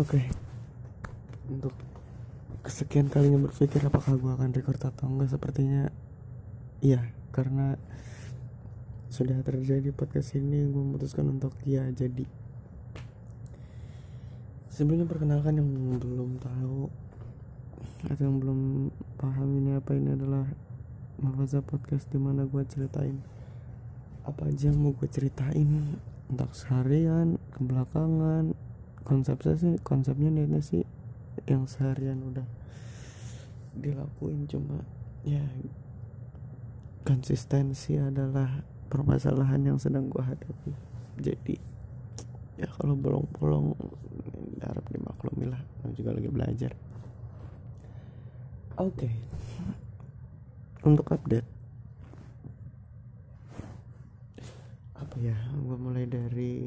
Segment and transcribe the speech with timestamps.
[0.00, 0.24] Oke.
[1.52, 1.74] Untuk
[2.62, 5.90] kesekian kalinya berpikir apakah gue akan record atau enggak sepertinya
[6.78, 7.74] iya karena
[9.10, 12.22] sudah terjadi podcast ini gue memutuskan untuk ya jadi
[14.70, 15.68] sebelumnya perkenalkan yang
[15.98, 16.86] belum tahu
[18.06, 18.60] atau yang belum
[19.18, 20.46] paham ini apa ini adalah
[21.22, 23.18] Mafaza Podcast di mana gue ceritain
[24.22, 25.98] apa aja yang mau gue ceritain
[26.30, 28.54] untuk seharian kebelakangan
[29.02, 30.82] konsepnya sih konsepnya ini sih
[31.48, 32.46] yang seharian udah
[33.72, 34.84] dilakuin cuma
[35.24, 35.42] ya
[37.02, 40.72] konsistensi adalah permasalahan yang sedang gue hadapi.
[41.18, 41.56] Jadi
[42.60, 43.74] ya kalau bolong-bolong
[44.62, 45.60] harap dimaklumi lah
[45.96, 46.72] juga lagi belajar.
[48.78, 49.08] Oke.
[49.08, 49.14] Okay.
[50.82, 51.46] untuk update.
[54.98, 56.58] Apa ya gue mulai dari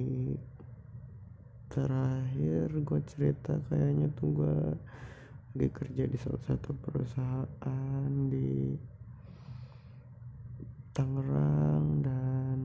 [1.69, 4.58] terakhir gue cerita kayaknya tuh gue
[5.55, 8.75] lagi kerja di salah satu perusahaan di
[10.95, 12.59] Tangerang dan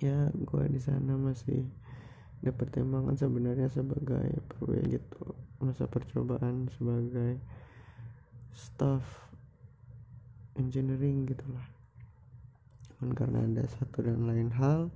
[0.00, 1.64] ya gue di sana masih
[2.40, 5.36] dapat tembangan sebenarnya sebagai perwe gitu.
[5.60, 7.40] Masa percobaan sebagai
[8.52, 9.04] staff
[10.56, 11.68] engineering gitulah
[12.96, 14.88] karena ada satu dan lain hal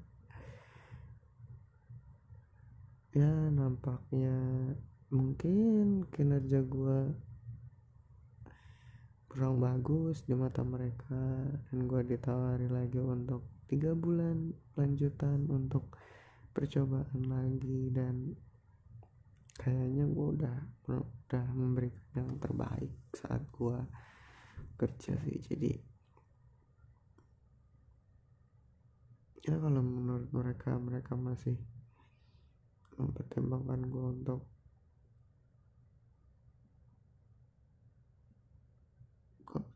[3.10, 4.38] ya nampaknya
[5.10, 7.10] mungkin kinerja gue
[9.26, 11.18] kurang bagus di mata mereka
[11.70, 15.94] dan gue ditawari lagi untuk tiga bulan lanjutan untuk
[16.54, 18.34] percobaan lagi dan
[19.58, 20.56] kayaknya gue udah
[20.90, 23.78] udah memberikan yang terbaik saat gue
[24.78, 25.38] kerja sih.
[25.50, 25.72] Jadi
[29.46, 31.58] ya kalau menurut mereka mereka masih
[33.00, 34.40] mempertimbangkan gue untuk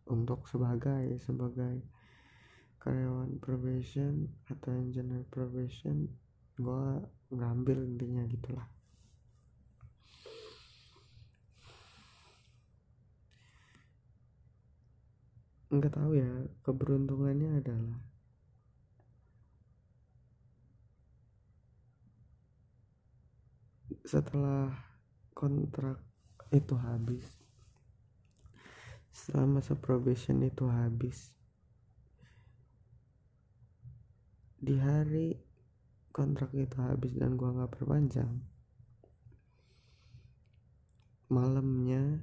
[0.05, 1.83] untuk sebagai sebagai
[2.79, 6.07] karyawan probation atau engineer probation
[6.61, 6.87] gue
[7.33, 8.69] ngambil intinya gitulah.
[15.75, 16.31] Nggak tahu ya
[16.63, 17.99] keberuntungannya adalah
[24.05, 24.69] setelah
[25.33, 25.97] kontrak
[26.53, 27.25] itu habis
[29.09, 31.33] setelah masa probation itu habis
[34.61, 35.41] di hari
[36.13, 38.45] kontrak itu habis dan gua nggak perpanjang
[41.33, 42.21] malamnya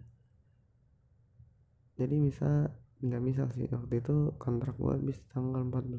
[1.97, 2.69] jadi misal
[3.01, 5.97] nggak misal sih waktu itu kontrak gua habis tanggal 14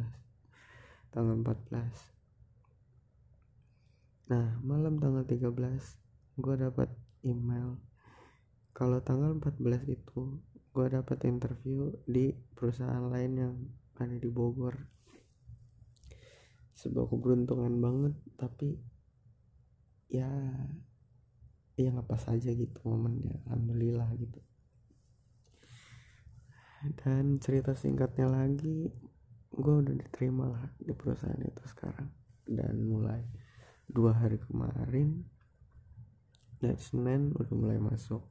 [1.10, 2.21] tanggal 14
[4.32, 6.88] Nah, malam tanggal 13 gue dapat
[7.20, 7.76] email.
[8.72, 10.40] Kalau tanggal 14 itu
[10.72, 13.54] gue dapat interview di perusahaan lain yang
[14.00, 14.88] ada di Bogor.
[16.72, 18.80] Sebuah keberuntungan banget tapi
[20.08, 20.32] ya
[21.76, 24.40] ya apa saja gitu momennya alhamdulillah gitu.
[27.04, 28.88] Dan cerita singkatnya lagi
[29.52, 32.08] gue udah diterima lah di perusahaan itu sekarang
[32.48, 33.20] dan mulai
[33.92, 35.28] dua hari kemarin
[36.64, 38.24] dan Senin udah mulai masuk.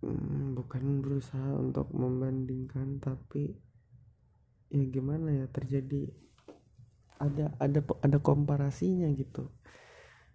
[0.00, 3.52] Hmm, bukan berusaha untuk membandingkan tapi
[4.72, 6.08] ya gimana ya terjadi
[7.20, 9.52] ada ada ada komparasinya gitu.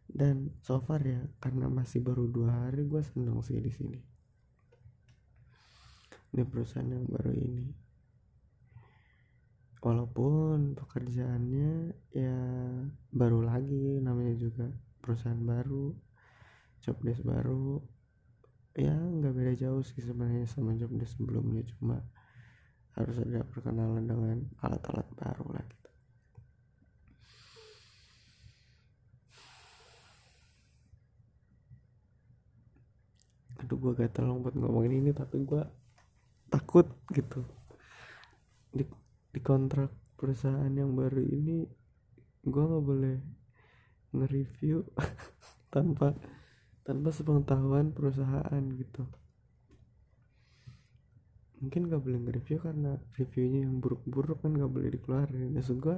[0.05, 3.99] Dan so far ya karena masih baru dua hari gue seneng sih di sini.
[6.37, 7.84] Ini perusahaan yang baru ini
[9.85, 12.38] walaupun pekerjaannya ya
[13.13, 14.66] baru lagi namanya juga
[14.97, 15.93] perusahaan baru
[16.82, 17.78] job desk baru
[18.73, 22.02] ya nggak beda jauh sih sebenarnya sama job desk sebelumnya cuma
[22.97, 25.90] harus ada perkenalan dengan alat-alat baru lah gitu.
[33.61, 35.61] Aduh gue gatel buat ngomongin ini tapi gue
[36.49, 37.46] takut gitu.
[38.73, 39.04] Di
[39.35, 41.67] di kontrak perusahaan yang baru ini
[42.47, 43.17] gue nggak boleh
[44.16, 44.87] nge-review
[45.76, 46.16] tanpa
[46.87, 49.03] tanpa sepengetahuan perusahaan gitu.
[51.59, 55.49] Mungkin gak boleh nge-review karena reviewnya yang buruk-buruk kan gak boleh dikeluarin.
[55.49, 55.97] Maksud gue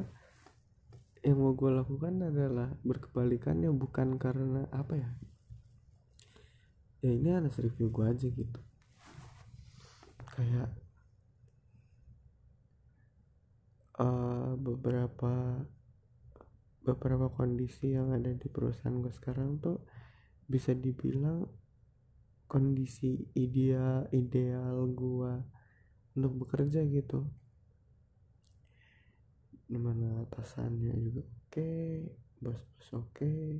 [1.27, 5.09] yang mau gue lakukan adalah berkebalikannya bukan karena apa ya?
[7.03, 8.61] Ya ini anas review gue aja gitu.
[10.39, 10.71] Kayak
[14.01, 15.61] uh, beberapa
[16.87, 19.83] beberapa kondisi yang ada di perusahaan gue sekarang tuh
[20.47, 21.43] bisa dibilang
[22.47, 25.33] kondisi ideal ideal gue
[26.15, 27.27] untuk bekerja gitu.
[29.67, 32.07] Di mana atasannya juga oke okay,
[32.39, 33.59] bos-bos oke okay,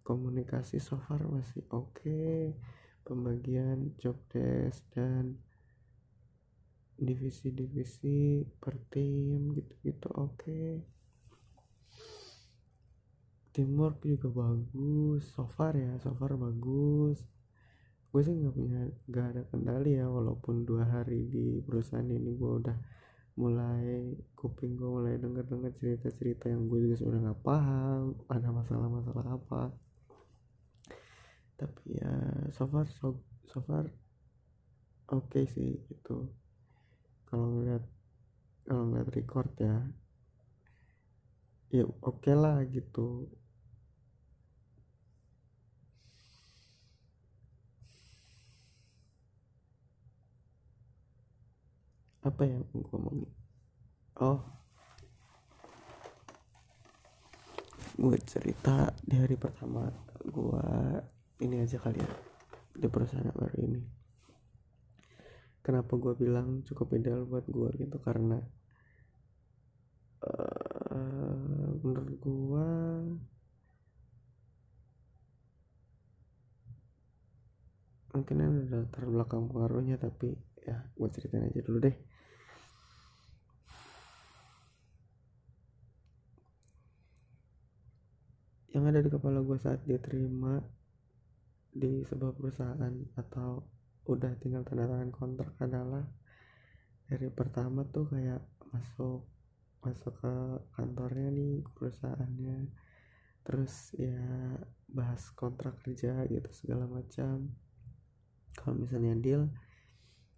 [0.00, 2.56] komunikasi so far masih oke okay,
[3.04, 5.36] pembagian job desk dan
[7.02, 10.38] divisi-divisi per tim gitu-gitu oke.
[10.38, 10.70] Okay.
[13.52, 17.20] teamwork juga bagus so far ya so far bagus.
[18.08, 22.52] Gue sih nggak punya nggak ada kendali ya walaupun dua hari di perusahaan ini gue
[22.64, 22.76] udah
[23.36, 28.48] mulai kuping gue mulai denger denger cerita cerita yang gue juga sudah nggak paham ada
[28.52, 29.62] masalah masalah apa.
[31.60, 32.12] Tapi ya
[32.56, 33.84] so far so, so far
[35.12, 36.16] oke okay sih itu
[37.32, 37.80] kalau ngeliat
[38.68, 39.88] kalau ngeliat record ya
[41.72, 43.24] ya oke okay lah gitu.
[52.20, 53.32] Apa yang gue ngomongin
[54.20, 54.44] oh.
[57.96, 59.88] Gue cerita di hari pertama
[60.20, 60.64] gue
[61.40, 62.12] ini aja kali ya
[62.76, 64.01] di perusahaan baru ini
[65.62, 67.96] kenapa gue bilang cukup ideal buat gue gitu?
[68.02, 68.38] Karena
[70.26, 72.68] uh, menurut gue
[78.12, 81.96] mungkin ada latar belakang pengaruhnya tapi ya gue ceritain aja dulu deh.
[88.72, 90.60] Yang ada di kepala gue saat dia terima
[91.72, 93.64] di sebuah perusahaan atau
[94.02, 96.02] udah tinggal tanda tangan kontrak adalah
[97.06, 99.28] dari pertama tuh kayak masuk
[99.82, 100.34] masuk ke
[100.78, 102.70] kantornya nih perusahaannya.
[103.42, 104.22] Terus ya
[104.86, 107.50] bahas kontrak kerja gitu segala macam.
[108.54, 109.50] Kalau misalnya deal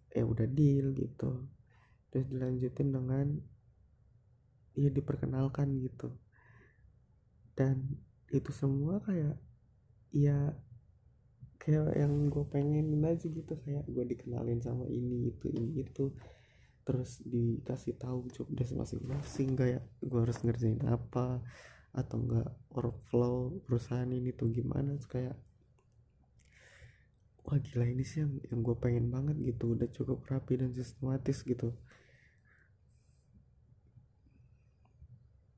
[0.09, 1.45] ya udah deal gitu.
[2.09, 3.27] Terus dilanjutin dengan
[4.73, 6.17] ya diperkenalkan gitu.
[7.55, 8.01] Dan
[8.33, 9.37] itu semua kayak
[10.11, 10.51] ya
[11.65, 16.13] kayak yang gue pengen aja gitu kayak gue dikenalin sama ini itu ini itu.
[16.85, 21.41] Terus dikasih tahu job desk masing-masing kayak gue harus ngerjain apa
[21.89, 24.93] atau enggak workflow perusahaan ini tuh gimana.
[24.93, 25.35] Terus kayak
[27.41, 29.73] wah gila ini sih yang, yang gue pengen banget gitu.
[29.73, 31.73] Udah cukup rapi dan sistematis gitu.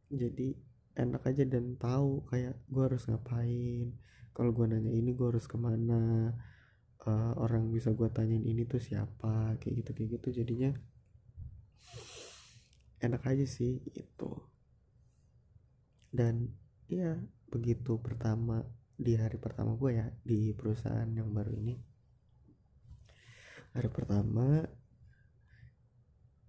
[0.07, 0.55] Jadi
[0.95, 3.91] enak aja dan tahu kayak gue harus ngapain
[4.37, 6.29] kalau gue nanya ini gue harus ke mana?
[7.07, 9.57] Uh, orang bisa gue tanyain ini tuh siapa?
[9.57, 10.27] Kayak gitu kayak gitu.
[10.43, 10.69] Jadinya
[13.01, 14.31] enak aja sih itu
[16.09, 16.49] dan
[16.89, 17.13] ya
[17.53, 18.65] begitu pertama
[18.97, 21.77] di hari pertama gue ya di perusahaan yang baru ini
[23.77, 24.65] hari pertama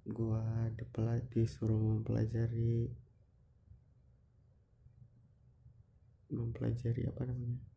[0.09, 0.45] gue
[1.29, 2.89] disuruh mempelajari
[6.33, 7.68] mempelajari apa namanya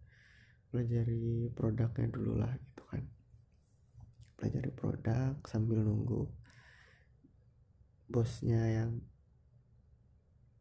[0.72, 3.04] pelajari produknya dulu lah gitu kan.
[4.40, 6.26] Pelajari produk sambil nunggu
[8.08, 8.92] bosnya yang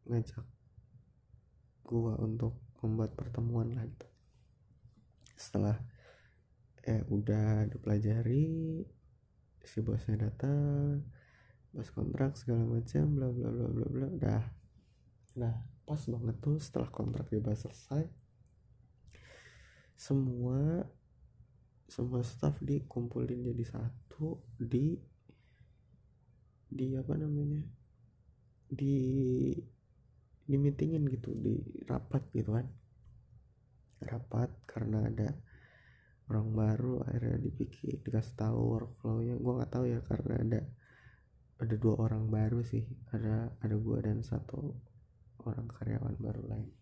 [0.07, 0.43] ngajak
[1.87, 4.07] gua untuk membuat pertemuan lah gitu.
[5.39, 5.79] Setelah
[6.81, 8.81] eh udah dipelajari
[9.61, 11.05] si bosnya datang
[11.71, 14.43] bos kontrak segala macam bla bla bla bla bla udah
[15.37, 18.09] nah pas banget tuh setelah kontrak dibahas selesai
[20.01, 20.81] semua
[21.85, 24.97] semua staff dikumpulin jadi satu di
[26.65, 27.61] di apa namanya
[28.65, 28.97] di
[30.41, 32.65] di meetingin gitu di rapat gitu kan.
[34.01, 35.37] Rapat karena ada
[36.33, 39.37] orang baru akhirnya dipikir dikasih tahu workflownya.
[39.37, 40.61] Gue nggak tahu ya karena ada
[41.61, 42.89] ada dua orang baru sih.
[43.13, 44.73] Ada ada gue dan satu
[45.45, 46.80] orang karyawan baru lain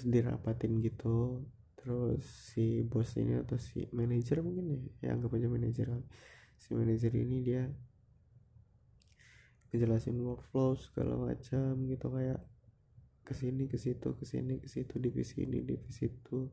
[0.00, 1.44] terus dirapatin gitu.
[1.76, 5.88] Terus si bos ini atau si manajer mungkin ya ya anggap aja manajer
[6.60, 7.62] si manajer ini dia
[9.72, 12.40] ngejelasin workflow segala macam gitu kayak
[13.24, 16.48] ke sini ke situ ke sini ke situ divisi ini divisi itu.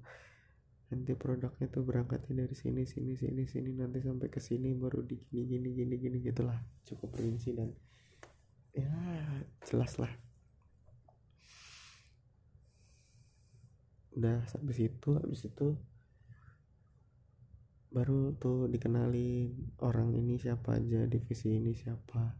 [0.87, 5.19] Nanti produknya tuh berangkatnya dari sini sini sini sini nanti sampai ke sini baru di
[5.23, 6.59] gini gini gini gini gitulah.
[6.83, 7.71] Cukup rinci dan
[8.75, 8.91] ya
[9.63, 10.26] jelas lah
[14.17, 15.77] udah sampai situ habis itu
[17.93, 22.35] baru tuh dikenalin orang ini siapa aja divisi ini siapa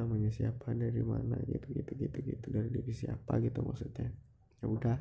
[0.00, 4.08] namanya siapa dari mana gitu gitu gitu gitu dari divisi apa gitu maksudnya.
[4.64, 4.98] Ya udah.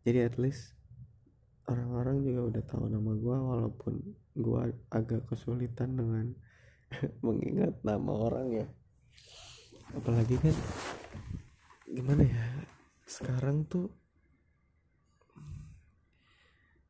[0.00, 0.72] Jadi at least
[1.68, 3.94] orang-orang juga udah tahu nama gue walaupun
[4.40, 6.32] gue agak kesulitan dengan
[7.26, 8.66] mengingat nama orang ya.
[9.92, 10.56] Apalagi kan
[11.90, 12.59] gimana ya
[13.10, 13.90] sekarang tuh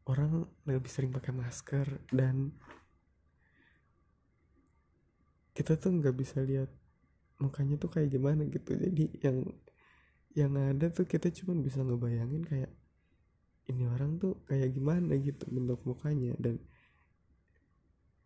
[0.04, 2.52] orang lebih sering pakai masker dan
[5.56, 6.68] kita tuh nggak bisa lihat
[7.40, 8.76] mukanya tuh kayak gimana gitu.
[8.76, 9.48] Jadi yang
[10.36, 12.70] yang ada tuh kita cuma bisa ngebayangin kayak
[13.72, 16.60] ini orang tuh kayak gimana gitu bentuk mukanya dan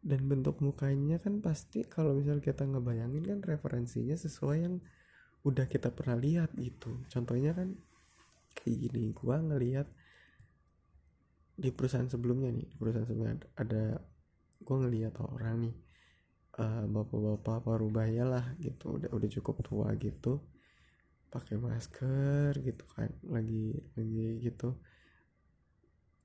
[0.04, 4.76] dan bentuk mukanya kan pasti kalau misal kita ngebayangin kan referensinya sesuai yang
[5.44, 7.04] udah kita pernah lihat gitu.
[7.12, 7.76] Contohnya kan
[8.56, 9.86] kayak gini gua ngelihat
[11.54, 14.02] di perusahaan sebelumnya nih di perusahaan sebelumnya ada,
[14.58, 15.76] gue ngeliat orang nih
[16.58, 20.42] uh, bapak-bapak parubaya lah gitu udah udah cukup tua gitu
[21.30, 24.78] pakai masker gitu kan lagi lagi gitu.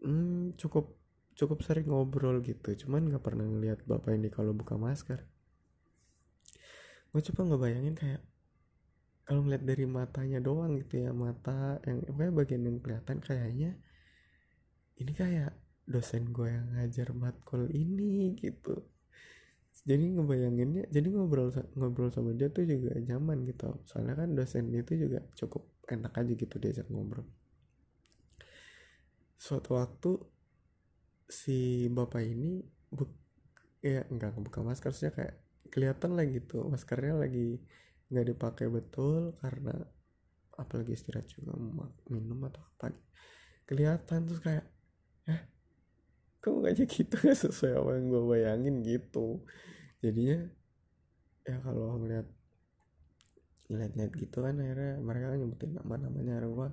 [0.01, 0.97] Hmm, cukup
[1.37, 5.29] cukup sering ngobrol gitu cuman nggak pernah ngeliat bapak ini kalau buka masker.
[7.09, 8.21] Gue coba ngebayangin kayak
[9.29, 13.77] kalau ngeliat dari matanya doang gitu ya mata yang pokoknya bagian yang kelihatan kayaknya
[14.97, 15.53] ini kayak
[15.85, 18.89] dosen gue yang ngajar matkul ini gitu.
[19.85, 23.69] Jadi ngebayanginnya jadi ngobrol ngobrol sama dia tuh juga nyaman gitu.
[23.85, 27.29] Soalnya kan dosen itu juga cukup enak aja gitu diajak ngobrol.
[29.37, 30.25] Suatu waktu
[31.29, 33.05] si bapak ini bu
[33.85, 35.37] ya enggak buka masker sih kayak
[35.69, 37.61] kelihatan lah gitu maskernya lagi
[38.09, 39.73] nggak dipakai betul karena
[40.57, 41.55] apalagi istirahat juga
[42.11, 42.91] minum atau apa
[43.69, 44.65] kelihatan terus kayak
[45.29, 45.41] eh
[46.39, 47.15] kok mukanya gitu?
[47.15, 49.45] Gak sesuai apa yang gue bayangin gitu.
[50.01, 50.39] Jadinya
[51.45, 52.27] ya kalau ngeliat
[53.69, 56.69] ngeliat-ngeliat gitu kan akhirnya mereka kan nyebutin nama-namanya akhirnya gue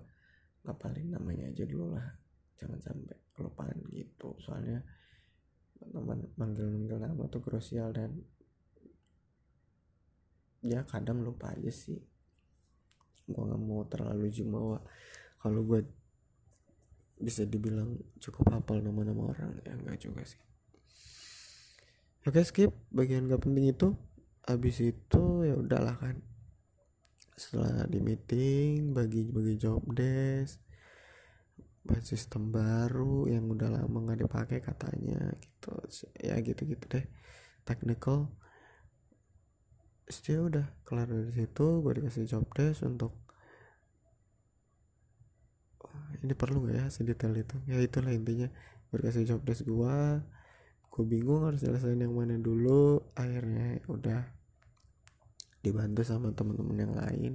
[0.67, 2.07] ngapalin namanya aja dulu lah.
[2.57, 4.33] Jangan sampai kelupaan gitu.
[4.41, 4.81] Soalnya
[5.77, 8.17] teman manggil-manggil nama tuh krusial dan
[10.67, 11.99] ya kadang lupa aja sih.
[13.27, 14.79] Gue nggak mau terlalu jumawa.
[15.39, 15.87] Kalau gue
[17.17, 20.41] bisa dibilang cukup hafal nama-nama orang ya enggak juga sih.
[22.27, 22.75] Oke skip.
[22.91, 23.95] Bagian gak penting itu
[24.43, 26.19] habis itu ya udahlah kan.
[27.37, 30.59] Setelah di meeting bagi bagi job desk
[31.87, 35.71] buat sistem baru yang udah lama nggak dipakai katanya gitu.
[36.19, 37.07] Ya gitu gitu deh.
[37.63, 38.35] Technical
[40.07, 43.27] setelah udah kelar dari situ gue dikasih job desk untuk
[46.23, 47.57] ini perlu gak ya sedetail itu?
[47.69, 48.49] Ya itulah intinya.
[48.91, 50.23] Berkasih job desk gua
[50.97, 53.13] gue bingung harus jelasin yang mana dulu.
[53.13, 54.25] Akhirnya udah
[55.61, 57.33] dibantu sama teman-teman yang lain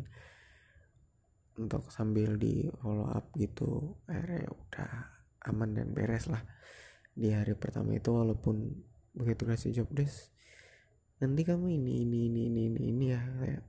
[1.59, 3.99] untuk sambil di follow up gitu.
[4.09, 4.91] Akhirnya udah
[5.51, 6.41] aman dan beres lah.
[7.13, 8.71] Di hari pertama itu walaupun
[9.11, 10.31] begitu kasih job desk
[11.21, 13.63] nanti kamu ini ini ini ini ini, ini ya kayak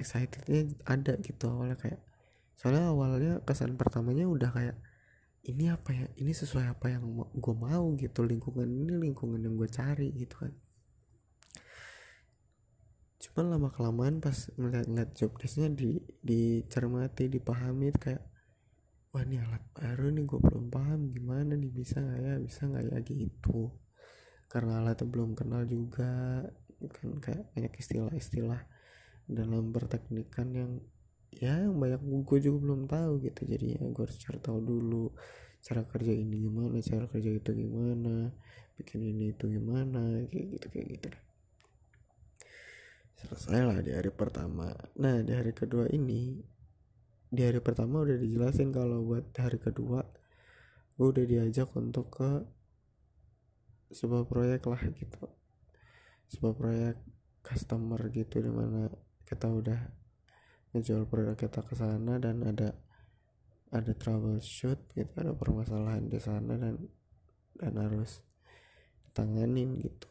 [0.00, 2.00] excitednya ada gitu awalnya kayak
[2.56, 4.76] soalnya awalnya kesan pertamanya udah kayak
[5.46, 6.06] ini apa ya?
[6.18, 10.52] Ini sesuai apa yang gue mau gitu lingkungan ini lingkungan yang gue cari gitu kan.
[13.22, 18.22] Cuman lama kelamaan pas ngeliat-ngeliat job desknya di dicermati dipahami kayak
[19.14, 22.84] wah ini alat baru nih gue belum paham gimana nih bisa nggak ya bisa nggak
[22.92, 23.72] ya gitu
[24.46, 26.44] karena alatnya belum kenal juga
[26.76, 28.60] kan kayak banyak istilah-istilah
[29.26, 30.72] dalam perteknikan yang
[31.34, 33.42] ya yang banyak gue juga belum tahu gitu.
[33.44, 35.10] Jadi ya gue harus cari tahu dulu
[35.64, 38.30] cara kerja ini gimana cara kerja itu gimana
[38.78, 41.08] bikin ini itu gimana kayak gitu kayak gitu.
[43.16, 44.70] Selesai lah di hari pertama.
[45.00, 46.38] Nah di hari kedua ini
[47.26, 50.06] di hari pertama udah dijelasin kalau buat hari kedua
[50.96, 52.30] gue udah diajak untuk ke
[53.90, 55.26] sebuah proyek lah gitu.
[56.30, 56.96] Sebuah proyek
[57.46, 58.90] customer gitu di mana
[59.22, 59.80] kita udah
[60.74, 62.74] ngejual produk kita ke sana dan ada
[63.70, 66.74] ada troubleshoot gitu ada permasalahan di sana dan
[67.56, 68.22] dan harus
[69.14, 70.08] tanganin gitu.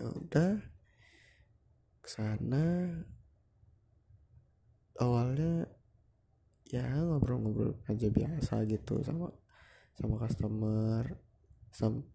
[0.00, 0.52] Ya udah
[2.02, 2.90] ke sana.
[4.94, 5.66] Awalnya
[6.70, 9.30] ya ngobrol-ngobrol aja biasa gitu sama
[9.94, 11.06] sama customer
[11.74, 12.06] sam.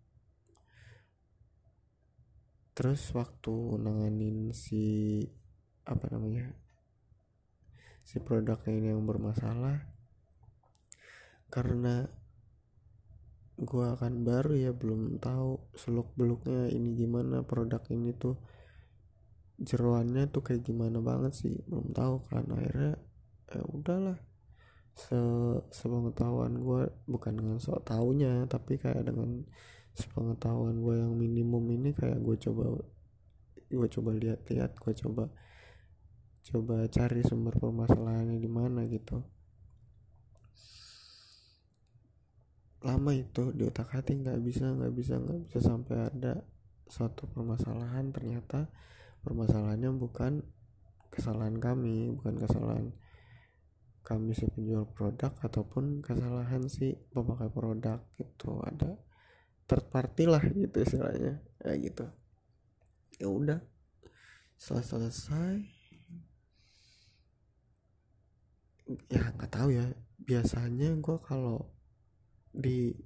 [2.72, 5.20] Terus waktu nanganin si
[5.84, 6.56] apa namanya
[8.08, 9.84] si produknya ini yang bermasalah
[11.52, 12.08] karena
[13.60, 18.40] gua akan baru ya belum tahu seluk beluknya ini gimana produk ini tuh
[19.60, 22.48] jeruannya tuh kayak gimana banget sih belum tahu kan.
[22.48, 22.96] Akhirnya
[23.52, 24.29] ya udahlah
[25.00, 25.20] se
[25.72, 29.48] sepengetahuan gue bukan dengan sok taunya tapi kayak dengan
[29.96, 32.84] sepengetahuan gue yang minimum ini kayak gue coba
[33.70, 35.32] gue coba lihat-lihat gue coba
[36.50, 39.22] coba cari sumber permasalahannya di mana gitu.
[42.80, 46.42] Lama itu di otak hati nggak bisa nggak bisa nggak bisa sampai ada
[46.90, 48.10] suatu permasalahan.
[48.10, 48.72] Ternyata
[49.22, 50.42] permasalahannya bukan
[51.14, 52.88] kesalahan kami bukan kesalahan
[54.10, 58.98] kami si penjual produk ataupun kesalahan si pemakai produk itu ada
[59.70, 61.38] third party lah gitu istilahnya.
[61.62, 62.06] Kayak gitu.
[63.22, 63.60] Ya udah.
[64.58, 65.62] Setelah selesai.
[69.14, 69.86] Ya nggak tahu ya.
[70.18, 71.70] Biasanya gue kalau
[72.50, 72.98] di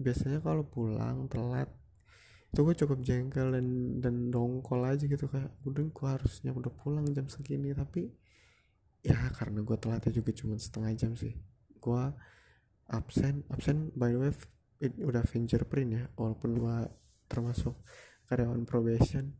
[0.00, 1.68] biasanya kalau pulang telat
[2.50, 3.66] itu gue cukup jengkel dan
[3.98, 8.14] dan dongkol aja gitu kayak udah gue harusnya udah pulang jam segini tapi
[9.04, 11.36] ya karena gue telatnya juga cuma setengah jam sih.
[11.76, 12.08] Gue
[12.88, 14.32] absen absen by the way
[14.80, 16.76] it, udah fingerprint ya walaupun gue
[17.28, 17.76] termasuk
[18.32, 19.36] karyawan probation.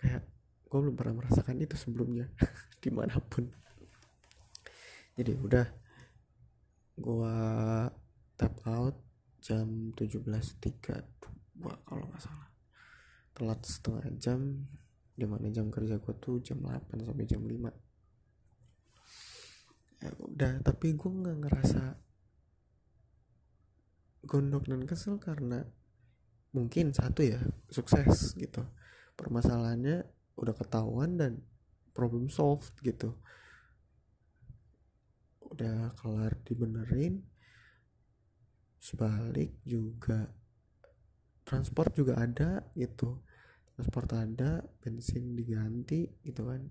[0.00, 0.24] Kayak
[0.64, 2.32] gue belum pernah merasakan itu sebelumnya
[2.82, 3.52] di mana pun.
[5.12, 5.66] Jadi udah
[6.96, 7.36] gue
[8.40, 8.96] tap out
[9.44, 10.80] jam 17.32
[11.60, 12.48] kalau nggak salah.
[13.36, 14.64] Telat setengah jam
[15.12, 17.85] di mana jam kerja gue tuh jam 8 sampai jam 5
[20.02, 21.82] ya udah tapi gue nggak ngerasa
[24.26, 25.62] gondok dan kesel karena
[26.52, 28.66] mungkin satu ya sukses gitu.
[29.16, 30.04] Permasalahannya
[30.36, 31.40] udah ketahuan dan
[31.96, 33.16] problem solved gitu.
[35.46, 37.24] Udah kelar dibenerin
[38.82, 40.28] sebalik juga
[41.46, 43.22] transport juga ada gitu.
[43.72, 46.66] Transport ada bensin diganti gitu kan.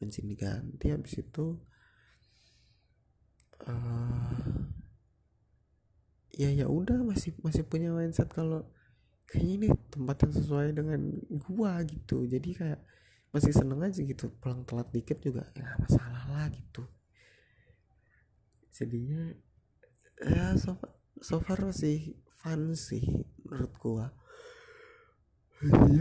[0.00, 1.60] Bensin diganti habis itu
[3.66, 4.32] uh,
[6.36, 8.64] ya ya udah masih masih punya mindset kalau
[9.28, 12.24] kayaknya ini tempat yang sesuai dengan gua gitu.
[12.24, 12.80] Jadi kayak
[13.30, 16.82] masih seneng aja gitu pulang telat dikit juga ya masalah lah gitu.
[18.72, 19.34] Jadinya
[20.20, 20.80] ya so,
[21.20, 23.04] so far masih fun sih
[23.44, 24.06] menurut gua.
[25.60, 26.00] Ya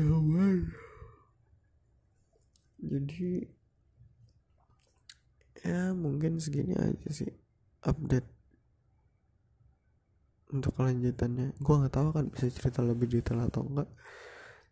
[2.79, 3.43] jadi
[5.59, 7.27] ya mungkin segini aja sih
[7.85, 8.27] update
[10.49, 11.55] untuk kelanjutannya.
[11.61, 13.89] Gua nggak tahu kan bisa cerita lebih detail atau enggak.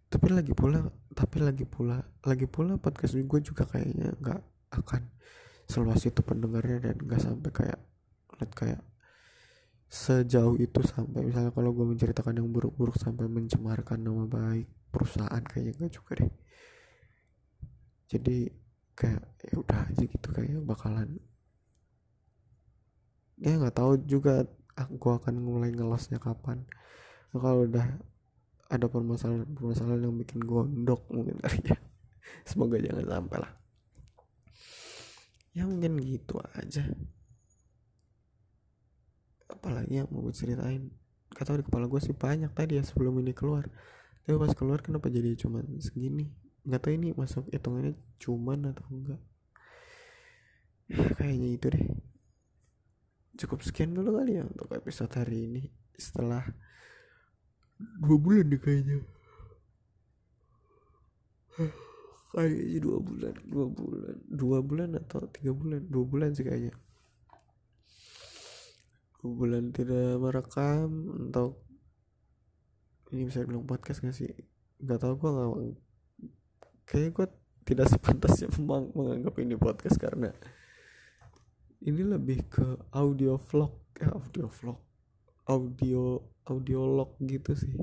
[0.07, 4.41] Tapi lagi pula tapi lagi pula lagi pula podcast gue juga kayaknya nggak
[4.79, 5.03] akan
[5.67, 7.79] seluas itu pendengarnya dan nggak sampai kayak
[8.39, 8.81] lihat kayak
[9.91, 11.27] sejauh itu sampai.
[11.27, 16.31] Misalnya kalau gue menceritakan yang buruk-buruk sampai mencemarkan nama baik perusahaan kayaknya enggak juga deh.
[18.07, 18.37] Jadi
[18.97, 21.19] kayak ya udah aja gitu kayak bakalan
[23.41, 24.45] ya nggak tahu juga.
[24.77, 26.61] Aku akan mulai ngelosnya kapan.
[27.33, 27.97] Kalau udah
[28.69, 31.77] ada permasalahan permasalahan yang bikin gondok mungkin kali ya.
[32.49, 33.51] Semoga jangan sampai lah.
[35.57, 36.85] Ya mungkin gitu aja.
[39.49, 40.93] Apalagi yang mau gue ceritain?
[41.33, 43.65] Gak tau di kepala gue sih banyak tadi ya sebelum ini keluar.
[44.29, 46.29] Tapi pas keluar kenapa jadi cuman segini?
[46.67, 49.21] Nggak tahu ini masuk hitungannya cuman atau enggak.
[50.85, 51.85] Ya, kayaknya itu deh
[53.37, 55.63] cukup sekian dulu kali ya untuk episode hari ini.
[55.93, 56.43] Setelah
[57.77, 58.97] dua bulan deh kayaknya.
[62.27, 65.81] Kayaknya dua bulan dua bulan dua bulan atau tiga bulan?
[65.89, 66.75] Dua bulan sih kayaknya.
[69.25, 71.65] Bulan tidak merekam untuk
[73.09, 74.29] ini bisa bilang podcast gak sih?
[74.83, 75.49] Nggak tahu gue nggak
[76.87, 77.27] kayak gue
[77.67, 80.31] tidak sepantasnya memang menganggap ini podcast karena
[81.87, 84.79] ini lebih ke audio vlog ya audio vlog
[85.47, 87.75] audio audio log gitu sih.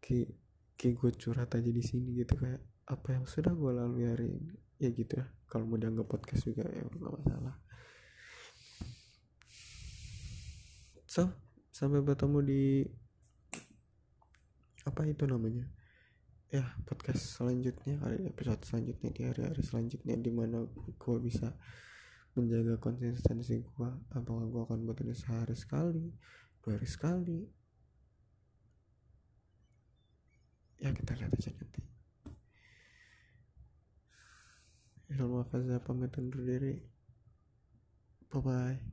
[0.00, 0.32] Kayak
[0.80, 4.56] kayak gue curhat aja di sini gitu kayak apa yang sudah gue lalui hari ini.
[4.80, 7.56] Ya gitu ya kalau mau dianggap podcast juga ya nggak masalah.
[11.04, 11.28] So
[11.68, 12.64] sampai bertemu di
[14.88, 15.68] apa itu namanya?
[16.48, 21.52] Ya podcast selanjutnya kali episode selanjutnya di hari-hari selanjutnya di mana gue bisa
[22.32, 26.08] menjaga konsistensi gue apakah gue akan buat sehari sekali
[26.62, 27.40] dua hari sekali?
[30.78, 31.82] Ya kita lihat aja nanti.
[35.12, 36.74] Ilmu Faza pamit undur diri.
[38.32, 38.91] Bye bye